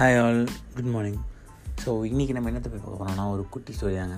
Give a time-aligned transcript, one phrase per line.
[0.00, 0.38] Hi all
[0.74, 1.18] good morning
[1.82, 4.14] so இன்றைக்கி நம்ம என்னத்தை போய் பார்க்க போகிறோம்னா ஒரு குட்டி ஸ்டோரி தாங்க.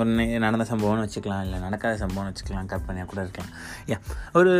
[0.00, 3.50] ஒன்று நடந்த சம்பவம்னு வச்சுக்கலாம் இல்லை நடக்காத சம்பவம்னு வச்சுக்கலாம் கற்பனையாக கூட இருக்கலாம்.
[3.90, 3.96] யா
[4.38, 4.52] ஒரு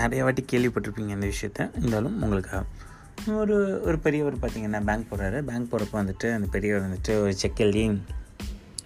[0.00, 1.66] நிறைய வாட்டி கேள்விப்பட்டிருப்பீங்க இந்த விஷயத்த.
[1.78, 2.60] இருந்தாலும் உங்களுக்கு
[3.40, 3.56] ஒரு
[3.88, 7.84] ஒரு பெரியவர் பார்த்தீங்கன்னா பேங்க் போடுறாரு பேங்க் போகிறப்ப வந்துட்டு அந்த பெரியவர் வந்துட்டு ஒரு செக் எழுதி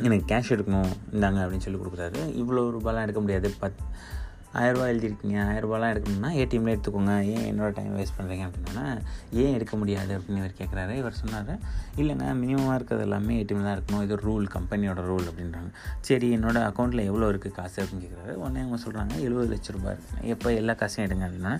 [0.06, 2.22] எனக்கு கேஷ் எடுக்கணும் இந்தாங்க அப்படின்னு சொல்லி கொடுக்குறாரு.
[2.42, 3.50] இவ்வளோ ரூபாயெலாம் எடுக்க முடியாது.
[3.64, 3.80] பத்
[4.58, 7.12] ஆயிரரூபா எழுதியிருக்கீங்க ஆயிரரூபாலாம் எடுக்கணும்னா ஏடிஎம்ல எடுத்துக்கோங்க.
[7.34, 8.84] ஏன் என்னோட டைம் வேஸ்ட் பண்ணுறீங்க அப்படின்னா
[9.42, 11.52] ஏன் எடுக்க முடியாது அப்படின்னு இவர் கேட்குறாரு இவர் சொன்னார்
[12.00, 14.02] இல்லைங்க மினிமமாக இருக்கிறது எல்லாமே ஏடிஎம் தான் இருக்கணும்.
[14.06, 15.70] இது ரூல் கம்பெனியோட ரூல் அப்படின்றாங்க.
[16.08, 17.78] சரி என்னோடய அக்கௌண்ட்டில் எவ்வளோ இருக்குது காசு?
[17.82, 21.26] அப்படின்னு கேட்குறாரு உடனே அவங்க சொல்கிறாங்க எழுபது லட்ச ரூபாய் இருக்குது எப்போ எல்லா காசையும் எடுங்க?
[21.28, 21.54] அப்படின்னா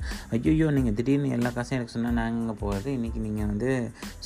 [0.51, 3.71] ஐயோ நீங்கள் திடீர்னு எல்லா காசையும் எடுக்க சொன்னால் நாங்கள் எங்கே போகிறது இன்றைக்கி நீங்கள் வந்து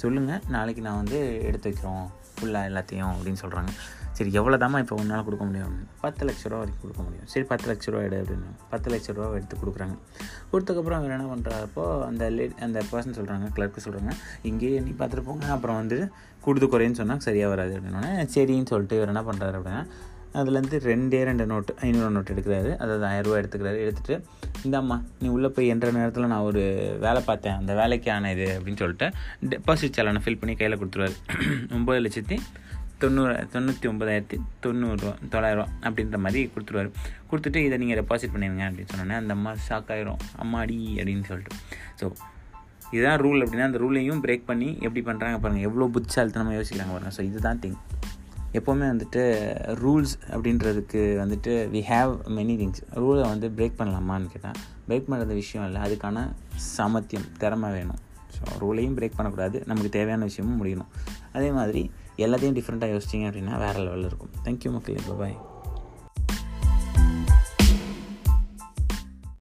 [0.03, 2.07] சொல்லுங்கள் நாளைக்கு நான் வந்து எடுத்து வைக்கிறோம்.
[2.39, 3.73] ஃபுல்லாக எல்லாத்தையும் அப்படின்னு சொல்கிறாங்க
[4.19, 5.75] சரி எவ்வளோ தாம்மா இப்போ ஒன்றால் கொடுக்க முடியும்?
[6.03, 7.29] பத்து லட்ச ரூபா வரைக்கும் கொடுக்க முடியும்.
[7.33, 8.51] சரி பத்து லட்ச ரூபா எடு அப்படின்னு.
[8.73, 9.97] பத்து லட்ச ரூபா எடுத்து கொடுக்குறாங்க.
[10.53, 14.15] கொடுத்ததுக்கப்புறம் அவர் என்ன பண்ணுறாப்போ அந்த லேடி அந்த பர்சன் சொல்கிறாங்க கிளர்க்கு சொல்கிறாங்க
[14.51, 15.47] இங்கேயே நீ பார்த்துட்டு போங்க.
[15.57, 15.99] அப்புறம் வந்து
[16.47, 17.75] கொடுத்து குறைன்னு சொன்னால் சரியாக வராது.
[17.79, 19.85] அப்படின்னோடனே சரின்னு சொல்லிட்டு இவர் என்ன பண்ணுறாரு அப்படின்னா
[20.41, 22.71] அதுலேருந்து ரெண்டே ரெண்டு நோட்டு ஐநூறு நோட்டு எடுக்கிறாரு.
[22.83, 23.79] அதாவது ஆயிரரூபா எடுத்துக்கிறாரு.
[23.85, 24.15] எடுத்துகிட்டு
[24.67, 26.63] இந்தாம்மா நீ உள்ளே போய் என்ற நேரத்தில் நான் ஒரு
[27.05, 27.57] வேலை பார்த்தேன்.
[27.61, 29.09] அந்த வேலைக்கான இது அப்படின்னு சொல்லிட்டு
[29.53, 31.17] டெபாசிட் செலானை ஃபில் பண்ணி கையில் கொடுத்துருவாரு.
[31.79, 32.39] ஒம்பது லட்சத்தி
[33.03, 36.91] தொண்ணூறு தொண்ணூற்றி ஒம்பதாயிரத்தி தொண்ணூறுரூவா தொள்ளாயிரரூவா அப்படின்ற மாதிரி கொடுத்துருவாரு.
[37.31, 40.21] கொடுத்துட்டு இதை நீங்கள் டெபாசிட் பண்ணிடுங்க அப்படின்னு சொன்னோன்னே அந்த அம்மா ஷாக் ஆயிரும்.
[40.45, 41.57] அம்மாடி அப்படின்னு சொல்லிட்டு.
[42.01, 42.07] ஸோ
[42.95, 47.23] இதுதான் ரூல் அப்படின்னா அந்த ரூலையும் பிரேக் பண்ணி எப்படி பண்ணுறாங்க பாருங்கள் எவ்வளோ புத்திசாலித்தனமாக யோசிக்கிறாங்க பாருங்கள் ஸோ
[47.31, 47.79] இதுதான் திங்
[48.59, 49.23] எப்போவுமே வந்துட்டு
[49.83, 54.59] ரூல்ஸ் அப்படின்றதுக்கு வந்துட்டு வி ஹாவ் மெனி திங்ஸ் ரூலை வந்து பிரேக் பண்ணலாமான்னு கேட்டால்
[54.89, 55.81] பிரேக் பண்ணுறது விஷயம் இல்லை.
[55.87, 56.19] அதுக்கான
[56.77, 58.01] சாமர்த்தியம் திறமை வேணும்.
[58.37, 59.59] ஸோ ரூலையும் பிரேக் பண்ணக்கூடாது.
[59.71, 60.91] நமக்கு தேவையான விஷயமும் முடியணும்.
[61.37, 61.83] அதே மாதிரி
[62.17, 64.31] எல்லாத்தையும் டிஃப்ரெண்ட்டாக யோசிச்சிங்க அப்படின்னா வேறு லெவலில் இருக்கும்.
[64.45, 65.01] தேங்க்யூ மக்களே.
[65.19, 65.39] பாய்